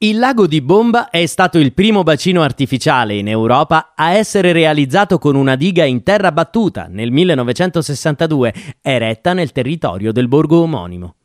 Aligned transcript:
Il 0.00 0.20
lago 0.20 0.46
di 0.46 0.60
Bomba 0.60 1.10
è 1.10 1.26
stato 1.26 1.58
il 1.58 1.74
primo 1.74 2.04
bacino 2.04 2.42
artificiale 2.42 3.16
in 3.16 3.26
Europa 3.26 3.94
a 3.96 4.12
essere 4.12 4.52
realizzato 4.52 5.18
con 5.18 5.34
una 5.34 5.56
diga 5.56 5.84
in 5.84 6.04
terra 6.04 6.30
battuta 6.30 6.86
nel 6.88 7.10
1962, 7.10 8.54
eretta 8.80 9.32
nel 9.32 9.50
territorio 9.50 10.12
del 10.12 10.28
borgo 10.28 10.62
omonimo. 10.62 11.16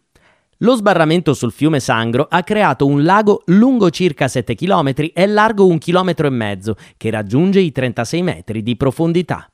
Lo 0.58 0.74
sbarramento 0.74 1.36
sul 1.36 1.52
fiume 1.52 1.80
Sangro 1.80 2.26
ha 2.28 2.42
creato 2.42 2.88
un 2.88 3.04
lago 3.04 3.44
lungo 3.46 3.91
circa 3.91 4.28
7 4.28 4.55
km 4.55 4.92
e 5.14 5.28
largo 5.28 5.68
1,5 5.68 6.14
km, 6.16 6.76
che 6.98 7.12
raggiunge 7.12 7.60
i 7.60 7.71
36 7.71 8.24
metri 8.24 8.64
di 8.64 8.76
profondità. 8.76 9.48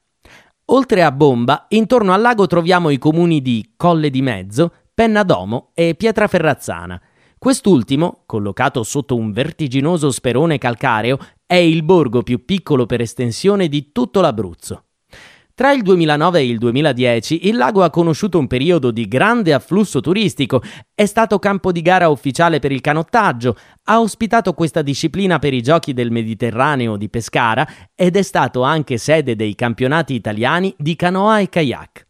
Oltre 0.68 1.04
a 1.04 1.12
Bomba, 1.12 1.66
intorno 1.68 2.14
al 2.14 2.22
lago 2.22 2.48
troviamo 2.48 2.90
i 2.90 2.98
comuni 2.98 3.42
di 3.42 3.74
Colle 3.76 4.12
di 4.12 4.22
Mezzo, 4.22 4.72
Pennadomo 4.94 5.72
e 5.74 5.96
Pietraferrazzana, 5.96 7.02
Quest'ultimo, 7.40 8.24
collocato 8.26 8.84
sotto 8.84 9.16
un 9.16 9.32
vertiginoso 9.32 10.12
sperone 10.12 10.58
calcareo, 10.58 11.18
è 11.46 11.56
il 11.56 11.84
borgo 11.84 12.22
più 12.22 12.44
piccolo 12.44 12.86
per 12.86 13.00
estensione 13.00 13.70
di 13.70 13.94
tutto 13.94 14.20
l'Abruzzo. 14.20 14.84
Tra 15.56 15.72
il 15.72 15.82
2009 15.82 16.40
e 16.40 16.46
il 16.46 16.58
2010 16.58 17.48
il 17.48 17.56
lago 17.56 17.84
ha 17.84 17.90
conosciuto 17.90 18.38
un 18.40 18.48
periodo 18.48 18.92
di 18.92 19.08
grande 19.08 19.54
afflusso 19.54 20.02
turistico, 20.02 20.62
è 20.94 21.06
stato 21.06 21.40
campo 21.40 21.72
di 21.72 21.82
gara 21.82 22.10
ufficiale 22.10 22.60
per 22.60 22.74
il 22.74 22.82
canottaggio, 22.82 23.56
ha 23.86 24.02
ospitato 24.02 24.54
questa 24.54 24.82
disciplina 24.82 25.40
per 25.40 25.54
i 25.54 25.62
giochi 25.62 25.94
del 25.94 26.12
Mediterraneo 26.12 26.98
di 26.98 27.10
Pescara 27.10 27.66
ed 27.96 28.18
è 28.18 28.22
stato 28.22 28.64
anche 28.64 28.98
sede 28.98 29.38
dei 29.38 29.56
campionati 29.56 30.14
italiani 30.14 30.76
di 30.78 30.98
canoa 30.98 31.40
e 31.40 31.48
kayak. 31.48 32.09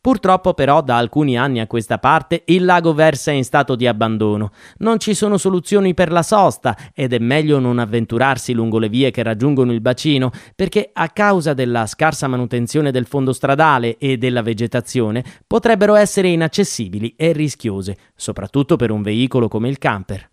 Purtroppo 0.00 0.54
però 0.54 0.80
da 0.80 0.96
alcuni 0.96 1.36
anni 1.36 1.60
a 1.60 1.66
questa 1.66 1.98
parte 1.98 2.42
il 2.46 2.64
lago 2.64 2.94
versa 2.94 3.30
in 3.32 3.44
stato 3.44 3.76
di 3.76 3.86
abbandono. 3.86 4.50
Non 4.78 4.98
ci 4.98 5.12
sono 5.12 5.36
soluzioni 5.36 5.92
per 5.92 6.10
la 6.10 6.22
sosta 6.22 6.76
ed 6.94 7.12
è 7.12 7.18
meglio 7.18 7.58
non 7.58 7.78
avventurarsi 7.78 8.54
lungo 8.54 8.78
le 8.78 8.88
vie 8.88 9.10
che 9.10 9.22
raggiungono 9.22 9.72
il 9.72 9.82
bacino 9.82 10.30
perché 10.56 10.90
a 10.92 11.08
causa 11.08 11.52
della 11.52 11.86
scarsa 11.86 12.28
manutenzione 12.28 12.90
del 12.90 13.06
fondo 13.06 13.34
stradale 13.34 13.98
e 13.98 14.16
della 14.16 14.42
vegetazione 14.42 15.22
potrebbero 15.46 15.94
essere 15.94 16.28
inaccessibili 16.28 17.14
e 17.16 17.32
rischiose, 17.32 17.96
soprattutto 18.14 18.76
per 18.76 18.90
un 18.90 19.02
veicolo 19.02 19.48
come 19.48 19.68
il 19.68 19.76
camper. 19.76 20.30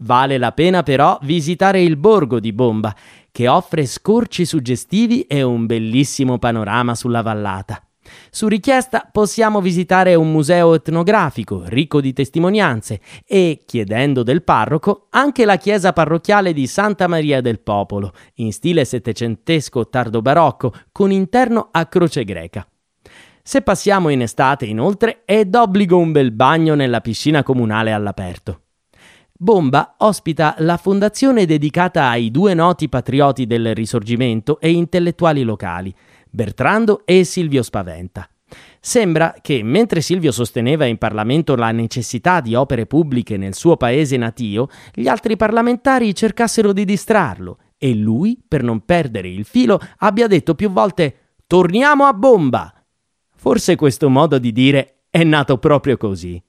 Vale 0.00 0.38
la 0.38 0.52
pena 0.52 0.82
però 0.82 1.18
visitare 1.22 1.82
il 1.82 1.96
borgo 1.96 2.38
di 2.38 2.52
Bomba, 2.52 2.94
che 3.32 3.48
offre 3.48 3.84
scorci 3.86 4.44
suggestivi 4.44 5.22
e 5.22 5.42
un 5.42 5.66
bellissimo 5.66 6.38
panorama 6.38 6.94
sulla 6.94 7.22
vallata. 7.22 7.87
Su 8.30 8.48
richiesta 8.48 9.08
possiamo 9.10 9.60
visitare 9.60 10.14
un 10.14 10.30
museo 10.30 10.74
etnografico 10.74 11.62
ricco 11.66 12.00
di 12.00 12.12
testimonianze 12.12 13.00
e, 13.26 13.62
chiedendo 13.66 14.22
del 14.22 14.42
parroco, 14.42 15.06
anche 15.10 15.44
la 15.44 15.56
chiesa 15.56 15.92
parrocchiale 15.92 16.52
di 16.52 16.66
Santa 16.66 17.06
Maria 17.06 17.40
del 17.40 17.60
Popolo, 17.60 18.12
in 18.34 18.52
stile 18.52 18.84
settecentesco 18.84 19.88
tardo 19.88 20.22
barocco, 20.22 20.72
con 20.92 21.10
interno 21.10 21.68
a 21.70 21.86
croce 21.86 22.24
greca. 22.24 22.66
Se 23.42 23.62
passiamo 23.62 24.10
in 24.10 24.20
estate, 24.20 24.66
inoltre, 24.66 25.22
è 25.24 25.46
d'obbligo 25.46 25.96
un 25.96 26.12
bel 26.12 26.32
bagno 26.32 26.74
nella 26.74 27.00
piscina 27.00 27.42
comunale 27.42 27.92
all'aperto. 27.92 28.64
Bomba 29.40 29.94
ospita 29.98 30.56
la 30.58 30.76
fondazione 30.76 31.46
dedicata 31.46 32.08
ai 32.08 32.32
due 32.32 32.54
noti 32.54 32.88
patrioti 32.88 33.46
del 33.46 33.72
Risorgimento 33.72 34.58
e 34.58 34.72
intellettuali 34.72 35.44
locali, 35.44 35.94
Bertrando 36.30 37.02
e 37.04 37.24
Silvio 37.24 37.62
Spaventa. 37.62 38.28
Sembra 38.80 39.34
che 39.42 39.62
mentre 39.62 40.00
Silvio 40.00 40.32
sosteneva 40.32 40.86
in 40.86 40.98
Parlamento 40.98 41.54
la 41.54 41.70
necessità 41.70 42.40
di 42.40 42.54
opere 42.54 42.86
pubbliche 42.86 43.36
nel 43.36 43.54
suo 43.54 43.76
paese 43.76 44.16
natio, 44.16 44.68
gli 44.94 45.08
altri 45.08 45.36
parlamentari 45.36 46.14
cercassero 46.14 46.72
di 46.72 46.84
distrarlo 46.84 47.58
e 47.76 47.94
lui, 47.94 48.40
per 48.46 48.62
non 48.62 48.84
perdere 48.84 49.28
il 49.28 49.44
filo, 49.44 49.78
abbia 49.98 50.26
detto 50.26 50.54
più 50.54 50.70
volte 50.70 51.28
Torniamo 51.48 52.04
a 52.04 52.12
bomba. 52.12 52.70
Forse 53.34 53.74
questo 53.74 54.10
modo 54.10 54.38
di 54.38 54.52
dire 54.52 55.04
è 55.08 55.24
nato 55.24 55.56
proprio 55.56 55.96
così. 55.96 56.42